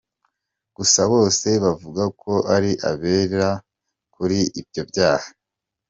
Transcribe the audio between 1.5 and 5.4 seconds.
bavuga ko ari abere kuri ibi byaha.